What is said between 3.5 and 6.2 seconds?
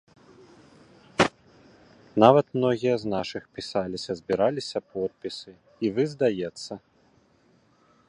пісаліся, збіраліся подпісы, і вы,